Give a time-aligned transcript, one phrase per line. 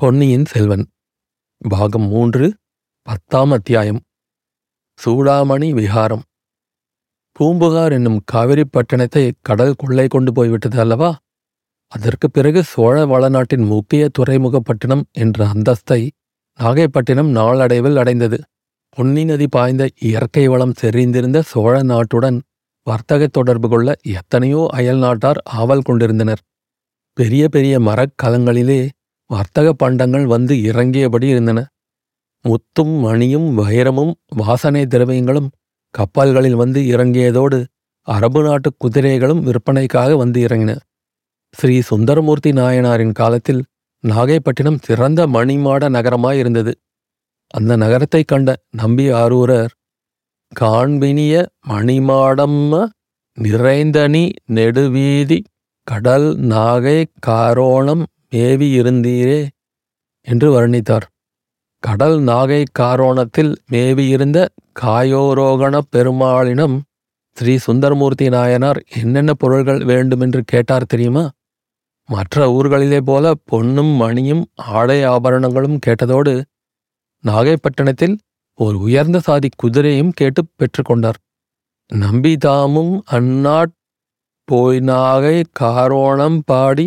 [0.00, 0.82] பொன்னியின் செல்வன்
[1.60, 2.46] பாகம் மூன்று
[3.06, 4.00] பத்தாம் அத்தியாயம்
[4.98, 6.24] சூடாமணி விஹாரம்
[7.32, 11.10] பூம்புகார் என்னும் காவிரி பட்டணத்தை கடல் கொள்ளை கொண்டு போய்விட்டது அல்லவா
[11.92, 16.00] அதற்கு பிறகு சோழ வளநாட்டின் முக்கிய துறைமுகப் பட்டணம் என்ற அந்தஸ்தை
[16.58, 18.38] நாகைப்பட்டினம் நாளடைவில் அடைந்தது
[18.96, 22.38] பொன்னி நதி பாய்ந்த இயற்கை வளம் செறிந்திருந்த சோழ நாட்டுடன்
[22.86, 23.88] வர்த்தக தொடர்பு கொள்ள
[24.12, 26.42] எத்தனையோ அயல் நாட்டார் ஆவல் கொண்டிருந்தனர்
[27.16, 28.80] பெரிய பெரிய மரக்கலங்களிலே
[29.34, 31.60] வர்த்தக பண்டங்கள் வந்து இறங்கியபடி இருந்தன
[32.44, 35.50] முத்தும் மணியும் வைரமும் வாசனை திரவியங்களும்
[35.94, 37.58] கப்பல்களில் வந்து இறங்கியதோடு
[38.08, 40.72] அரபு நாட்டு குதிரைகளும் விற்பனைக்காக வந்து இறங்கின
[41.54, 43.62] ஸ்ரீ சுந்தரமூர்த்தி நாயனாரின் காலத்தில்
[44.04, 46.72] நாகைப்பட்டினம் சிறந்த மணிமாட நகரமாயிருந்தது
[47.54, 49.72] அந்த நகரத்தைக் கண்ட நம்பி ஆரூரர்
[50.52, 51.34] காண்பினிய
[51.68, 52.82] மணிமாடம்ம
[53.38, 54.24] நிறைந்தனி
[54.52, 55.38] நெடுவீதி
[55.86, 58.04] கடல் நாகை காரோணம்
[58.76, 59.40] இருந்தீரே
[60.26, 61.06] என்று வர்ணித்தார்
[61.82, 64.38] கடல் நாகை காரோணத்தில் மேவியிருந்த
[64.80, 66.76] காயோரோகண பெருமாளினம்
[67.36, 71.24] ஸ்ரீ சுந்தரமூர்த்தி நாயனார் என்னென்ன பொருள்கள் வேண்டுமென்று கேட்டார் தெரியுமா
[72.08, 74.42] மற்ற ஊர்களிலே போல பொன்னும் மணியும்
[74.72, 76.34] ஆடை ஆபரணங்களும் கேட்டதோடு
[77.24, 78.16] நாகைப்பட்டினத்தில்
[78.58, 81.18] ஒரு உயர்ந்த சாதி குதிரையும் கேட்டு பெற்றுக்கொண்டார்
[81.90, 83.72] நம்பிதாமும் அந்நாட்
[84.48, 86.86] போய் நாகை காரோணம் பாடி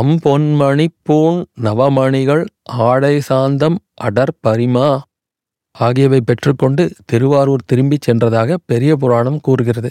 [0.00, 2.46] அம்பொன்மணிப்பூண் நவமணிகள்
[2.62, 3.78] ஆடை சாந்தம்
[4.02, 5.00] அடற்பரிமா
[5.70, 9.90] ஆகியவை பெற்றுக்கொண்டு திருவாரூர் திரும்பிச் சென்றதாக பெரிய புராணம் கூறுகிறது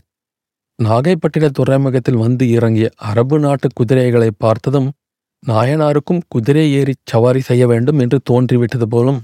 [0.83, 4.89] நாகைப்பட்டின துறைமுகத்தில் வந்து இறங்கிய அரபு நாட்டு குதிரைகளை பார்த்ததும்
[5.47, 9.19] நாயனாருக்கும் குதிரை ஏறிச் சவாரி செய்ய வேண்டும் என்று தோன்றிவிட்டது போலும்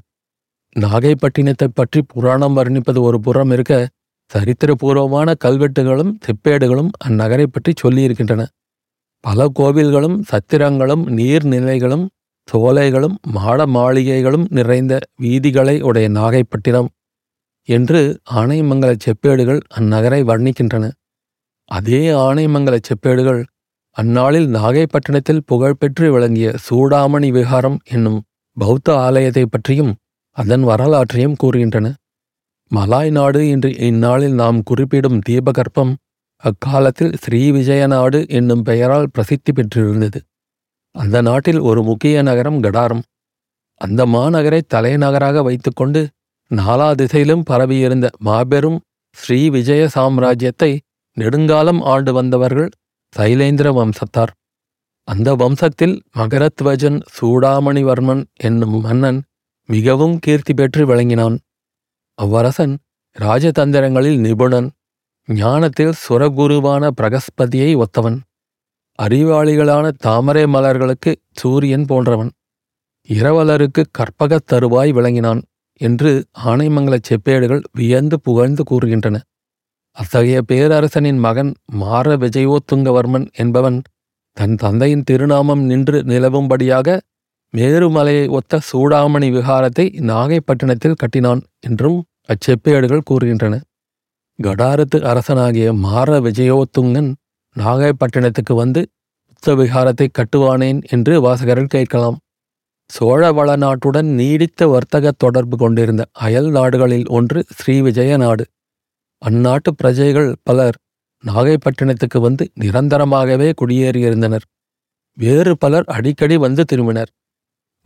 [0.75, 3.87] நாகைப்பட்டினத்தைப் பற்றி புராணம் வர்ணிப்பது ஒரு புறம் இருக்க
[4.31, 8.45] சரித்திரபூர்வமான கல்வெட்டுகளும் செப்பேடுகளும் அந்நகரை பற்றி சொல்லியிருக்கின்றன
[9.27, 12.05] பல கோவில்களும் சத்திரங்களும் நீர்நிலைகளும்
[12.47, 16.89] சோலைகளும் மாட மாளிகைகளும் நிறைந்த வீதிகளை உடைய நாகைப்பட்டினம்
[17.69, 18.01] என்று
[18.33, 20.85] ஆனைமங்கல செப்பேடுகள் அந்நகரை வர்ணிக்கின்றன
[21.71, 23.41] அதே ஆனைமங்கல செப்பேடுகள்
[23.97, 28.19] அந்நாளில் நாகைப்பட்டினத்தில் புகழ்பெற்று விளங்கிய சூடாமணி விகாரம் என்னும்
[28.57, 29.93] பௌத்த ஆலயத்தை பற்றியும்
[30.37, 31.87] அதன் வரலாற்றையும் கூறுகின்றன
[32.71, 35.93] மலாய் நாடு என்று இந்நாளில் நாம் குறிப்பிடும் தீபகற்பம்
[36.43, 40.19] அக்காலத்தில் நாடு என்னும் பெயரால் பிரசித்தி பெற்றிருந்தது
[40.95, 43.03] அந்த நாட்டில் ஒரு முக்கிய நகரம் கடாரம்
[43.81, 46.01] அந்த மாநகரை தலைநகராக வைத்துக்கொண்டு
[46.51, 48.79] நாலா திசையிலும் பரவியிருந்த மாபெரும்
[49.17, 50.71] ஸ்ரீ விஜய சாம்ராஜ்யத்தை
[51.17, 52.69] நெடுங்காலம் ஆண்டு வந்தவர்கள்
[53.13, 54.33] சைலேந்திர வம்சத்தார்
[55.07, 59.19] அந்த வம்சத்தில் மகரத்வஜன் சூடாமணிவர்மன் என்னும் மன்னன்
[59.69, 61.37] மிகவும் கீர்த்தி பெற்று விளங்கினான்
[62.17, 62.75] அவ்வரசன்
[63.15, 64.69] ராஜதந்திரங்களில் நிபுணன்
[65.27, 68.17] ஞானத்தில் சுரகுருவான பிரகஸ்பதியை ஒத்தவன்
[68.99, 71.11] அறிவாளிகளான தாமரை மலர்களுக்கு
[71.31, 72.31] சூரியன் போன்றவன்
[73.09, 75.41] இரவலருக்கு கற்பகத் தருவாய் விளங்கினான்
[75.81, 76.11] என்று
[76.45, 79.17] ஆனைமங்கலச் செப்பேடுகள் வியந்து புகழ்ந்து கூறுகின்றன
[79.97, 81.51] அத்தகைய பேரரசனின் மகன்
[81.73, 83.77] மார விஜயோத்துங்கவர்மன் என்பவன்
[84.37, 86.97] தன் தந்தையின் திருநாமம் நின்று நிலவும்படியாக
[87.53, 91.99] மேருமலையை ஒத்த சூடாமணி விகாரத்தை நாகைப்பட்டினத்தில் கட்டினான் என்றும்
[92.29, 93.55] அச்செப்பேடுகள் கூறுகின்றன
[94.39, 97.11] கடாரத்து அரசனாகிய மார விஜயோத்துங்கன்
[97.55, 98.81] நாகைப்பட்டினத்துக்கு வந்து
[99.29, 102.17] புத்தவிகாரத்தை கட்டுவானேன் என்று வாசகர்கள் கேட்கலாம்
[102.89, 108.45] சோழ வள நாட்டுடன் நீடித்த வர்த்தக தொடர்பு கொண்டிருந்த அயல் நாடுகளில் ஒன்று ஸ்ரீவிஜய நாடு
[109.21, 110.77] அந்நாட்டு பிரஜைகள் பலர்
[111.23, 114.45] நாகைப்பட்டினத்துக்கு வந்து நிரந்தரமாகவே குடியேறியிருந்தனர்
[115.17, 117.11] வேறு பலர் அடிக்கடி வந்து திரும்பினர்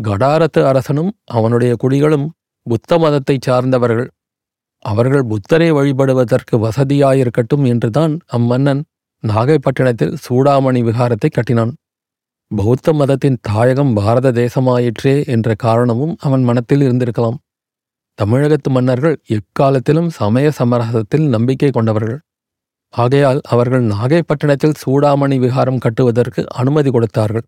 [0.00, 2.28] கடாரத்து அரசனும் அவனுடைய குடிகளும்
[2.68, 4.10] புத்த மதத்தைச் சார்ந்தவர்கள்
[4.86, 8.82] அவர்கள் புத்தரை வழிபடுவதற்கு வசதியாயிருக்கட்டும் என்றுதான் அம்மன்னன்
[9.24, 11.74] நாகைப்பட்டினத்தில் சூடாமணி விகாரத்தை கட்டினான்
[12.52, 17.38] பௌத்த மதத்தின் தாயகம் பாரத தேசமாயிற்றே என்ற காரணமும் அவன் மனத்தில் இருந்திருக்கலாம்
[18.20, 22.20] தமிழகத்து மன்னர்கள் எக்காலத்திலும் சமய சமரசத்தில் நம்பிக்கை கொண்டவர்கள்
[22.94, 27.46] ஆகையால் அவர்கள் நாகைப்பட்டினத்தில் சூடாமணி விகாரம் கட்டுவதற்கு அனுமதி கொடுத்தார்கள்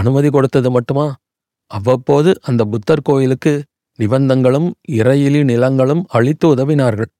[0.00, 1.06] அனுமதி கொடுத்தது மட்டுமா
[1.70, 3.52] அவ்வப்போது அந்த புத்தர் கோயிலுக்கு
[3.98, 4.68] நிபந்தங்களும்
[4.92, 7.10] இறையிலி நிலங்களும் அழித்து உதவினார்கள்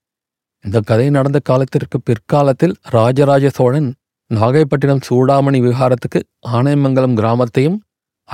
[0.65, 3.89] இந்த கதை நடந்த காலத்திற்கு பிற்காலத்தில் ராஜராஜ சோழன்
[4.31, 6.21] நாகைப்பட்டினம் சூடாமணி விகாரத்துக்கு
[6.53, 7.79] ஆனைமங்கலம் கிராமத்தையும்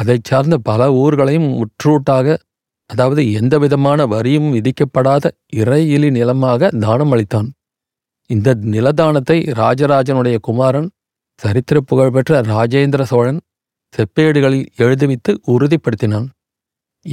[0.00, 2.37] அதைச் சார்ந்த பல ஊர்களையும் முற்றூட்டாக
[2.91, 5.27] அதாவது எந்தவிதமான வரியும் விதிக்கப்படாத
[5.57, 7.49] இறையிலி நிலமாக தானம் அளித்தான்
[8.31, 10.89] இந்த நிலதானத்தை ராஜராஜனுடைய குமாரன்
[11.41, 13.41] சரித்திர புகழ்பெற்ற ராஜேந்திர சோழன்
[13.95, 16.29] செப்பேடுகளில் எழுதுவித்து உறுதிப்படுத்தினான்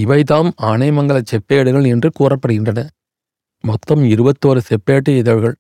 [0.00, 2.82] இவைதாம் ஆனைமங்கல செப்பேடுகள் என்று கூறப்படுகின்றன
[3.64, 5.56] மொத்தம் இருபத்தோரு செப்பேட்டு இதழ்கள்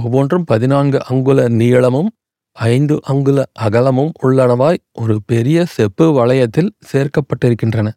[0.00, 2.10] ஒவ்வொன்றும் பதினான்கு அங்குல நீளமும்
[2.56, 7.88] ஐந்து அங்குல அகலமும் உள்ளனவாய் ஒரு பெரிய செப்பு வளையத்தில் சேர்க்கப்பட்டிருக்கின்றன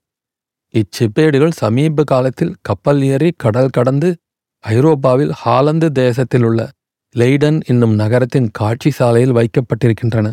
[0.74, 4.10] இச்செப்பேடுகள் சமீப காலத்தில் கப்பல் ஏறி கடல் கடந்து
[4.64, 6.62] ஐரோப்பாவில் ஹாலந்து தேசத்தில் உள்ள
[7.16, 10.28] லெய்டன் என்னும் நகரத்தின் காட்சி சாலையில் வைக்கப்பட்டிருக்கின்றன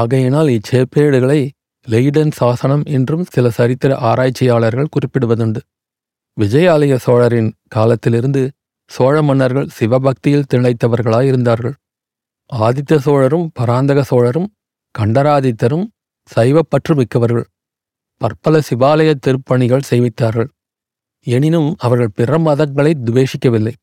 [0.00, 1.40] ஆகையினால் இச்செப்பேடுகளை
[1.88, 5.60] லெய்டன் சாசனம் என்றும் சில சரித்திர ஆராய்ச்சியாளர்கள் குறிப்பிடுவதுண்டு
[6.36, 8.42] விஜயாலய சோழரின் காலத்திலிருந்து
[8.90, 11.76] சோழ மன்னர்கள் சிவபக்தியில் திளைத்தவர்களாயிருந்தார்கள்
[12.52, 14.48] ஆதித்த சோழரும் பராந்தக சோழரும்
[14.94, 15.86] கண்டராதித்தரும்
[16.30, 17.46] சைவப்பற்று மிக்கவர்கள்
[18.20, 20.48] பற்பல சிவாலய திருப்பணிகள் செய்வித்தார்கள்
[21.26, 23.74] எனினும் அவர்கள் பிற மதங்களை துவேஷிக்கவில்லை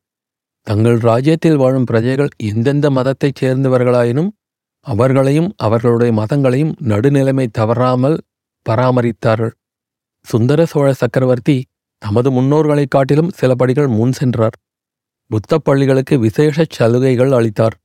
[0.66, 4.30] தங்கள் ராஜ்யத்தில் வாழும் பிரஜைகள் எந்தெந்த மதத்தைச் சேர்ந்தவர்களாயினும்
[4.86, 8.18] அவர்களையும் அவர்களுடைய மதங்களையும் நடுநிலைமை தவறாமல்
[8.66, 9.54] பராமரித்தார்கள்
[10.24, 11.56] சுந்தர சோழ சக்கரவர்த்தி
[12.02, 14.56] தமது முன்னோர்களைக் காட்டிலும் சில படிகள் முன் சென்றார்
[15.30, 17.76] புத்த பள்ளிகளுக்கு விசேஷ சலுகைகள் அளித்தார்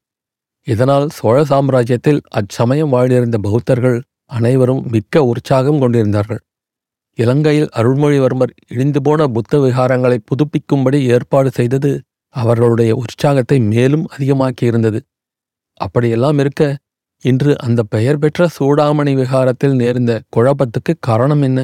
[0.68, 3.98] இதனால் சோழ சாம்ராஜ்யத்தில் அச்சமயம் வாழ்ந்திருந்த பௌத்தர்கள்
[4.32, 6.42] அனைவரும் மிக்க உற்சாகம் கொண்டிருந்தார்கள்
[7.18, 11.92] இலங்கையில் அருள்மொழிவர்மர் இடிந்து போன புத்த விகாரங்களை புதுப்பிக்கும்படி ஏற்பாடு செய்தது
[12.36, 15.00] அவர்களுடைய உற்சாகத்தை மேலும் அதிகமாக்கியிருந்தது
[15.80, 16.64] அப்படியெல்லாம் இருக்க
[17.26, 21.60] இன்று அந்த பெயர் பெற்ற சூடாமணி விகாரத்தில் நேர்ந்த குழப்பத்துக்கு காரணம் என்ன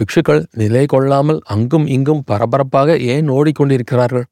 [0.00, 4.26] பிக்ஷுக்கள் நிலை கொள்ளாமல் அங்கும் இங்கும் பரபரப்பாக ஏன் ஓடிக்கொண்டிருக்கிறார்கள்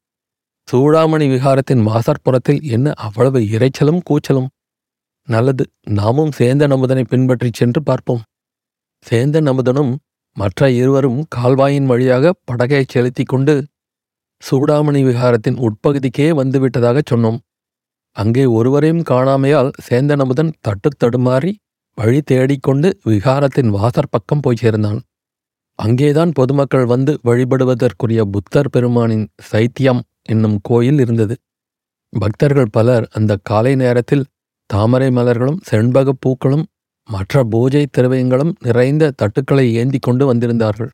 [0.69, 4.48] சூடாமணி விகாரத்தின் வாசற்புறத்தில் என்ன அவ்வளவு இறைச்சலும் கூச்சலும்
[5.28, 5.64] நல்லது
[5.90, 8.22] நாமும் சேந்த நமுதனை பின்பற்றிச் சென்று பார்ப்போம்
[9.06, 9.92] சேந்த நமுதனும்
[10.37, 13.54] மற்ற இருவரும் கால்வாயின் வழியாக படகைச் செலுத்தி கொண்டு
[14.42, 17.38] சூடாமணி விகாரத்தின் உட்பகுதிக்கே வந்துவிட்டதாகச் சொன்னோம்
[18.16, 19.70] அங்கே ஒருவரையும் காணாமையால்
[20.19, 21.52] அமுதன் தட்டு தடுமாறி
[21.98, 25.00] வழி தேடிக்கொண்டு விகாரத்தின் வாசற்பக்கம் போய் சேர்ந்தான்
[25.78, 30.02] அங்கேதான் பொதுமக்கள் வந்து வழிபடுவதற்குரிய புத்தர் பெருமானின் சைத்தியம்
[30.22, 31.34] என்னும் கோயில் இருந்தது
[32.12, 34.25] பக்தர்கள் பலர் அந்த காலை நேரத்தில்
[34.70, 36.64] தாமரை மலர்களும் செண்பகப் பூக்களும்
[37.08, 40.90] மற்ற பூஜை திரவியங்களும் நிறைந்த தட்டுக்களை ஏந்தி கொண்டு வந்திருந்தார்கள்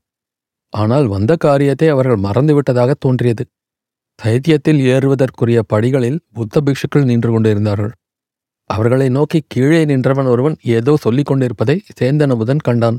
[0.72, 3.44] ஆனால் வந்த காரியத்தை அவர்கள் மறந்துவிட்டதாக தோன்றியது
[4.18, 7.94] தைத்தியத்தில் ஏறுவதற்குரிய படிகளில் புத்த பிக்ஷுக்கள் நின்று கொண்டிருந்தார்கள்
[8.70, 12.98] அவர்களை நோக்கி கீழே நின்றவன் ஒருவன் ஏதோ சொல்லிக் கொண்டிருப்பதை சேந்தனபுதன் கண்டான்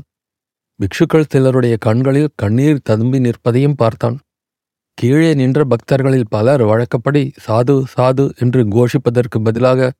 [0.80, 4.16] பிக்ஷுக்கள் சிலருடைய கண்களில் கண்ணீர் ததும்பி நிற்பதையும் பார்த்தான்
[4.98, 9.90] கீழே நின்ற பக்தர்களில் பலர் வழக்கப்படி சாது சாது என்று கோஷிப்பதற்கு பதிலாக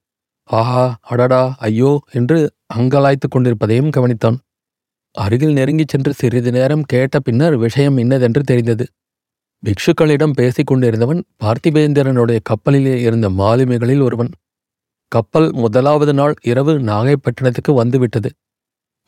[0.49, 2.39] ஆஹா அடடா ஐயோ என்று
[2.75, 4.39] அங்கலாய்த்து கொண்டிருப்பதையும் கவனித்தான்
[5.15, 8.85] அருகில் நெருங்கிச் சென்று சிறிது நேரம் கேட்ட பின்னர் விஷயம் இன்னதென்று தெரிந்தது
[9.62, 14.31] பிக்ஷுக்களிடம் பேசிக் கொண்டிருந்தவன் பார்த்திபேந்திரனுடைய கப்பலிலே இருந்த மாலுமிகளில் ஒருவன்
[15.12, 18.31] கப்பல் முதலாவது நாள் இரவு நாகைப்பட்டினத்துக்கு வந்துவிட்டது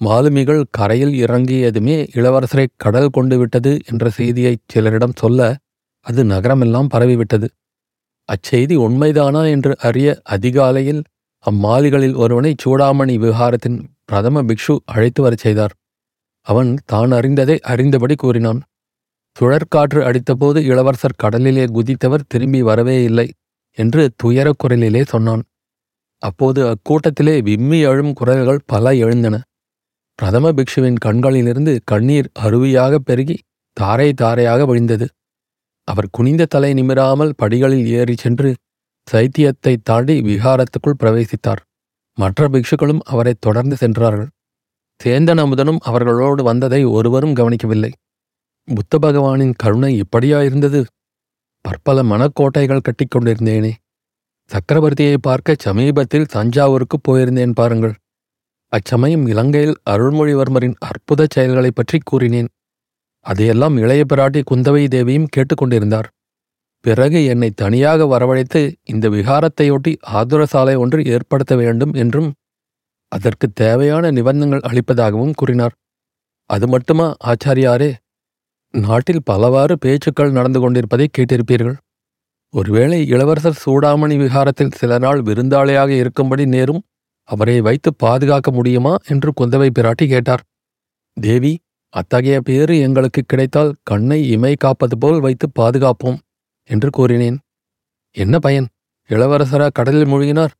[0.00, 5.40] மாலுமிகள் கரையில் இறங்கியதுமே இளவரசரை கடல் கொண்டு விட்டது என்ற செய்தியை சிலரிடம் சொல்ல
[6.06, 7.48] அது நகரமெல்லாம் பரவிவிட்டது
[8.28, 11.02] அச்செய்தி உண்மைதானா என்று அறிய அதிகாலையில்
[11.44, 15.74] அம்மாலிகளில் ஒருவனை சூடாமணி விஹாரத்தின் பிரதம பிக்ஷு அழைத்து வரச் செய்தார்
[16.46, 18.60] அவன் தான் அறிந்ததை அறிந்தபடி கூறினான்
[19.36, 23.28] சுழற்காற்று அடித்தபோது இளவரசர் கடலிலே குதித்தவர் திரும்பி வரவே இல்லை
[23.78, 25.42] என்று துயரக் குரலிலே சொன்னான்
[26.22, 29.36] அப்போது அக்கூட்டத்திலே விம்மி எழும் குரல்கள் பல எழுந்தன
[30.18, 33.36] பிரதம பிக்ஷுவின் கண்களிலிருந்து கண்ணீர் அருவியாக பெருகி
[33.76, 35.06] தாரை தாரையாக வழிந்தது
[35.88, 38.50] அவர் குனிந்த தலை நிமிராமல் படிகளில் ஏறி சென்று
[39.08, 41.62] சைத்தியத்தை தாண்டி விஹாரத்துக்குள் பிரவேசித்தார்
[42.18, 44.30] மற்ற பிக்ஷுக்களும் அவரை தொடர்ந்து சென்றார்கள்
[45.00, 47.90] சேந்தன் அமுதனும் அவர்களோடு வந்ததை ஒருவரும் கவனிக்கவில்லை
[48.70, 50.80] புத்த பகவானின் கருணை இப்படியா இருந்தது
[51.64, 53.72] பற்பல மனக்கோட்டைகள் கட்டிக்கொண்டிருந்தேனே
[54.50, 57.94] சக்கரவர்த்தியை பார்க்க சமீபத்தில் தஞ்சாவூருக்கு போயிருந்தேன் பாருங்கள்
[58.72, 62.50] அச்சமயம் இலங்கையில் அருள்மொழிவர்மரின் அற்புத செயல்களை பற்றி கூறினேன்
[63.26, 66.08] அதையெல்லாம் இளைய பிராட்டி குந்தவை தேவியும் கேட்டுக்கொண்டிருந்தார்
[66.84, 68.60] பிறகு என்னை தனியாக வரவழைத்து
[68.84, 72.30] இந்த விகாரத்தையொட்டி ஆதுர சாலை ஒன்று ஏற்படுத்த வேண்டும் என்றும்
[73.12, 75.74] அதற்கு தேவையான நிபந்தங்கள் அளிப்பதாகவும் கூறினார்
[76.50, 77.90] அது மட்டுமா ஆச்சாரியாரே
[78.74, 81.76] நாட்டில் பலவாறு பேச்சுக்கள் நடந்து கொண்டிருப்பதை கேட்டிருப்பீர்கள்
[82.54, 86.82] ஒருவேளை இளவரசர் சூடாமணி விகாரத்தில் சில நாள் விருந்தாளியாக இருக்கும்படி நேரும்
[87.28, 90.42] அவரை வைத்து பாதுகாக்க முடியுமா என்று குந்தவை பிராட்டி கேட்டார்
[91.16, 91.52] தேவி
[91.94, 96.18] அத்தகைய பேறு எங்களுக்கு கிடைத்தால் கண்ணை இமை காப்பது போல் வைத்து பாதுகாப்போம்
[96.70, 97.38] என்று கூறினேன்
[98.16, 98.66] என்ன பயன்
[99.10, 100.52] இளவரசரா கடலில் மூழ்கினார்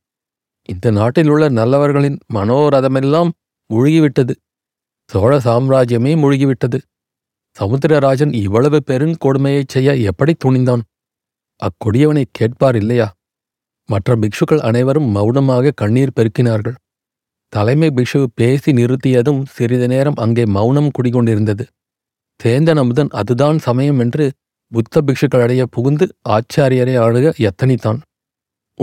[0.69, 3.31] இந்த நாட்டில் உள்ள நல்லவர்களின் மனோரதமெல்லாம்
[3.71, 4.35] மூழ்கிவிட்டது
[5.11, 6.79] சோழ சாம்ராஜ்யமே மூழ்கிவிட்டது
[7.57, 10.83] சமுத்திரராஜன் இவ்வளவு பெருங்கொடுமையைச் செய்ய எப்படி துணிந்தான்
[11.63, 13.09] அக்கொடியவனை கேட்பார் இல்லையா
[13.89, 16.77] மற்ற பிக்ஷுக்கள் அனைவரும் மௌனமாக கண்ணீர் பெருக்கினார்கள்
[17.53, 21.65] தலைமை பிக்ஷு பேசி நிறுத்தியதும் சிறிது நேரம் அங்கே மௌனம் குடிகொண்டிருந்தது
[22.41, 24.27] சேந்தன் அமுதன் அதுதான் சமயம் என்று
[24.73, 28.01] புத்த பிக்ஷுக்களடைய புகுந்து ஆச்சாரியரை ஆளுக எத்தனித்தான்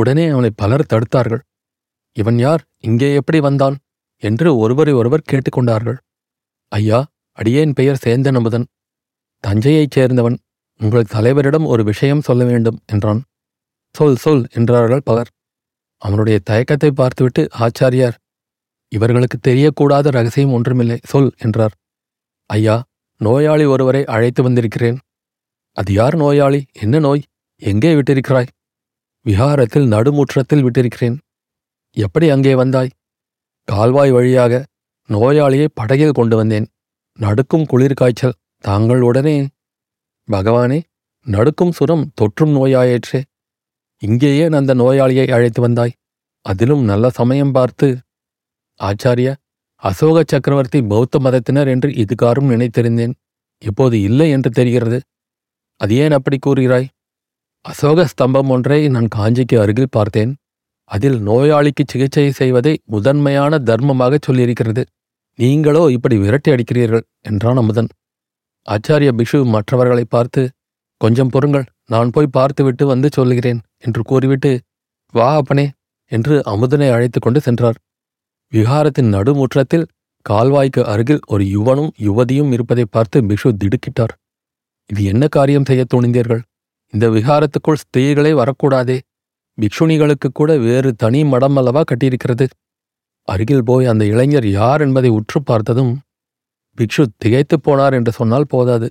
[0.00, 1.43] உடனே அவனை பலர் தடுத்தார்கள்
[2.15, 3.75] இவன் யார் இங்கே எப்படி வந்தான்
[4.23, 5.97] என்று ஒருவரை ஒருவர் கேட்டுக்கொண்டார்கள்
[6.71, 6.99] ஐயா
[7.37, 8.67] அடியேன் பெயர் சேந்தன் அமுதன்
[9.43, 10.37] தஞ்சையைச் சேர்ந்தவன்
[10.79, 13.21] உங்கள் தலைவரிடம் ஒரு விஷயம் சொல்ல வேண்டும் என்றான்
[13.95, 15.29] சொல் சொல் என்றார்கள் பலர்
[16.01, 18.17] அவனுடைய தயக்கத்தை பார்த்துவிட்டு ஆச்சாரியார்
[18.91, 21.73] இவர்களுக்கு தெரியக்கூடாத ரகசியம் ஒன்றுமில்லை சொல் என்றார்
[22.49, 22.75] ஐயா
[23.21, 24.97] நோயாளி ஒருவரை அழைத்து வந்திருக்கிறேன்
[25.77, 27.23] அது யார் நோயாளி என்ன நோய்
[27.61, 28.51] எங்கே விட்டிருக்கிறாய்
[29.25, 31.17] விஹாரத்தில் நடுமுற்றத்தில் விட்டிருக்கிறேன்
[31.97, 32.93] எப்படி அங்கே வந்தாய்
[33.67, 34.63] கால்வாய் வழியாக
[35.09, 36.67] நோயாளியை படகில் கொண்டு வந்தேன்
[37.19, 39.37] நடுக்கும் குளிர் காய்ச்சல் தாங்கள் உடனே
[40.27, 40.79] பகவானே
[41.25, 43.21] நடுக்கும் சுரம் தொற்றும் நோயாயிற்றே
[44.01, 45.97] இங்கேயே அந்த நோயாளியை அழைத்து வந்தாய்
[46.45, 47.87] அதிலும் நல்ல சமயம் பார்த்து
[48.79, 49.29] ஆச்சாரிய
[49.83, 53.13] அசோக சக்கரவர்த்தி பௌத்த மதத்தினர் என்று இதுகாரும் நினைத்திருந்தேன்
[53.61, 54.99] இப்போது இல்லை என்று தெரிகிறது
[55.81, 56.87] அது ஏன் அப்படி கூறுகிறாய்
[57.65, 60.31] அசோக ஸ்தம்பம் ஒன்றை நான் காஞ்சிக்கு அருகில் பார்த்தேன்
[60.91, 64.83] அதில் நோயாளிக்கு சிகிச்சை செய்வதை முதன்மையான தர்மமாக சொல்லியிருக்கிறது
[65.39, 67.89] நீங்களோ இப்படி விரட்டி அடிக்கிறீர்கள் என்றான் அமுதன்
[68.67, 70.41] ஆச்சாரிய பிஷு மற்றவர்களை பார்த்து
[71.01, 74.51] கொஞ்சம் பொறுங்கள் நான் போய் பார்த்துவிட்டு வந்து சொல்லுகிறேன் என்று கூறிவிட்டு
[75.13, 75.65] வா அப்பனே
[76.11, 77.77] என்று அமுதனை அழைத்து கொண்டு சென்றார்
[78.51, 79.85] விகாரத்தின் நடுமுற்றத்தில்
[80.25, 84.13] கால்வாய்க்கு அருகில் ஒரு யுவனும் யுவதியும் இருப்பதை பார்த்து பிஷு திடுக்கிட்டார்
[84.89, 86.41] இது என்ன காரியம் செய்ய துணிந்தீர்கள்
[86.93, 88.97] இந்த விகாரத்துக்குள் ஸ்திரீகளே வரக்கூடாதே
[89.57, 92.45] பிக்ஷுணிகளுக்கு கூட வேறு தனி மடம் அல்லவா கட்டியிருக்கிறது
[93.27, 95.93] அருகில் போய் அந்த இளைஞர் யார் என்பதை உற்று பார்த்ததும்
[96.77, 98.87] பிக்ஷு திகைத்துப் போனார் என்று சொன்னால் போதாது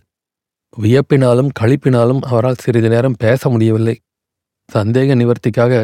[0.76, 3.96] வியப்பினாலும் களிப்பினாலும் அவரால் சிறிது நேரம் பேச முடியவில்லை
[4.68, 5.74] சந்தேக நிவர்த்திக்காக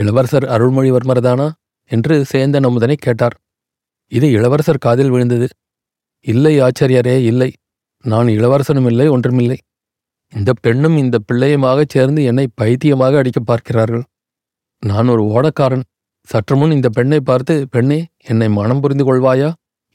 [0.00, 1.46] இளவரசர் அருள்மொழிவர்மர்தானா
[1.90, 3.36] என்று சேந்த நமுதனை கேட்டார்
[4.12, 5.46] இது இளவரசர் காதில் விழுந்தது
[6.26, 7.50] இல்லை ஆச்சரியரே இல்லை
[8.04, 9.58] நான் இளவரசனும் இல்லை ஒன்றுமில்லை
[10.32, 14.04] இந்த பெண்ணும் இந்த பிள்ளையுமாகச் சேர்ந்து என்னை பைத்தியமாக அடிக்க பார்க்கிறார்கள்
[14.82, 15.84] நான் ஒரு ஓடக்காரன்
[16.28, 17.98] சற்றுமுன் இந்த பெண்ணை பார்த்து பெண்ணே
[18.24, 19.50] என்னை மனம் புரிந்து கொள்வாயா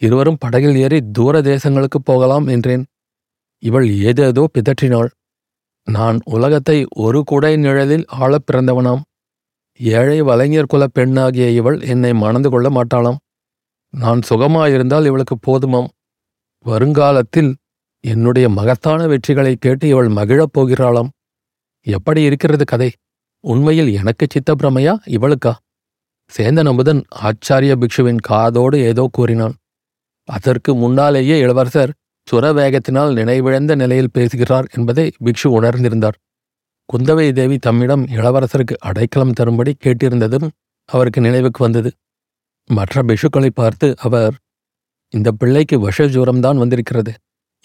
[0.02, 2.84] இருவரும் படகில் ஏறி தூர தேசங்களுக்கு போகலாம் என்றேன்
[3.64, 5.10] இவள் ஏதேதோ பிதற்றினாள்
[5.88, 9.02] நான் உலகத்தை ஒரு குடை நிழலில் ஆளப் பிறந்தவனாம்
[9.80, 13.20] ஏழை வலைஞர் குல பெண்ணாகிய இவள் என்னை மணந்து கொள்ள மாட்டாளாம்
[13.94, 15.90] நான் சுகமாயிருந்தால் இவளுக்கு போதுமாம்
[16.66, 17.52] வருங்காலத்தில்
[18.04, 21.10] என்னுடைய மகத்தான வெற்றிகளை கேட்டு இவள் மகிழப் போகிறாளாம்
[21.88, 22.90] எப்படி இருக்கிறது கதை
[23.44, 25.54] உண்மையில் எனக்கு சித்தப்பிரமையா இவளுக்கா
[26.32, 29.56] சேந்தன் அமுதன் ஆச்சாரிய பிக்ஷுவின் காதோடு ஏதோ கூறினான்
[30.30, 31.94] அதற்கு முன்னாலேயே இளவரசர்
[32.28, 36.18] சுரவேகத்தினால் நினைவிழந்த நிலையில் பேசுகிறார் என்பதை பிக்ஷு உணர்ந்திருந்தார்
[36.90, 40.48] குந்தவை தேவி தம்மிடம் இளவரசருக்கு அடைக்கலம் தரும்படி கேட்டிருந்ததும்
[40.90, 41.90] அவருக்கு நினைவுக்கு வந்தது
[42.70, 44.34] மற்ற பிக்ஷுக்களை பார்த்து அவர்
[45.14, 47.14] இந்த பிள்ளைக்கு விஷ ஜூரம்தான் வந்திருக்கிறது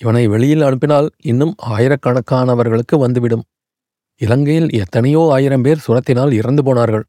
[0.00, 3.44] இவனை வெளியில் அனுப்பினால் இன்னும் ஆயிரக்கணக்கானவர்களுக்கு வந்துவிடும்
[4.20, 7.04] இலங்கையில் எத்தனையோ ஆயிரம் பேர் சுரத்தினால் இறந்து போனார்கள்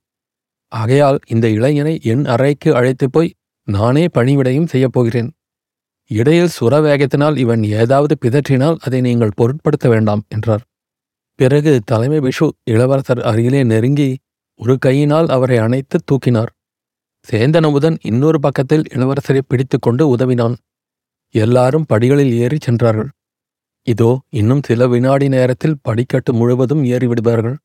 [0.72, 3.34] ஆகையால் இந்த இளைஞனை என் அறைக்கு அழைத்துப் போய்
[3.68, 5.30] நானே பணிவிடையும் செய்யப் போகிறேன்
[6.12, 10.64] இடையில் சுரவேகத்தினால் இவன் ஏதாவது பிதற்றினால் அதை நீங்கள் பொருட்படுத்த வேண்டாம் என்றார்
[11.40, 14.10] பிறகு தலைமை பிஷு இளவரசர் அருகிலே நெருங்கி
[14.60, 16.52] ஒரு கையினால் அவரை அணைத்து தூக்கினார்
[17.28, 20.56] சேந்தனமுதன் இன்னொரு பக்கத்தில் இளவரசரை பிடித்து கொண்டு உதவினான்
[21.36, 23.10] எல்லாரும் படிகளில் ஏறிச் சென்றார்கள்
[23.88, 24.12] இதோ
[24.32, 27.58] இன்னும் சில வினாடி நேரத்தில் படிக்கட்டு முழுவதும் ஏறிவிடுவார்கள்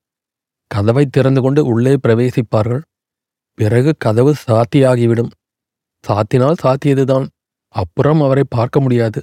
[0.71, 2.83] கதவை திறந்து கொண்டு உள்ளே பிரவேசிப்பார்கள்
[3.59, 5.33] பிறகு கதவு சாத்தியாகிவிடும்
[6.05, 7.27] சாத்தினால் சாத்தியதுதான்
[7.75, 9.21] அப்புறம் அவரை பார்க்க முடியாது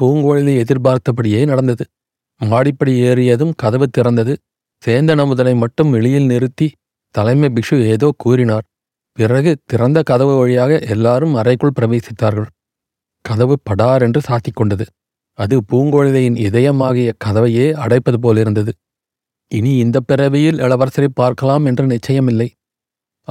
[0.00, 1.84] பூங்கோழிலை எதிர்பார்த்தபடியே நடந்தது
[2.40, 4.32] மாடிப்படி ஏறியதும் கதவு திறந்தது
[4.82, 6.68] சேந்தன் அமுதனை மட்டும் வெளியில் நிறுத்தி
[7.14, 8.66] தலைமை பிக்ஷு ஏதோ கூறினார்
[9.18, 12.48] பிறகு திறந்த கதவு வழியாக எல்லாரும் அறைக்குள் பிரவேசித்தார்கள்
[13.24, 14.84] கதவு படார் என்று சாத்திக் கொண்டது
[15.38, 18.72] அது பூங்கோழிதையின் இதயமாகிய கதவையே அடைப்பது போலிருந்தது
[19.52, 22.48] இனி இந்த பிறவியில் இளவரசரை பார்க்கலாம் என்று நிச்சயமில்லை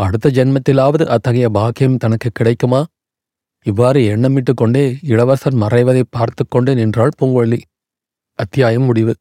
[0.00, 2.82] அடுத்த ஜென்மத்திலாவது அத்தகைய பாக்கியம் தனக்கு கிடைக்குமா
[3.66, 7.60] இவ்வாறு எண்ணமிட்டு கொண்டே இளவரசர் மறைவதை பார்த்து கொண்டு நின்றாள் பூங்கொழி
[8.40, 9.14] அத்தியாயம் முடிவு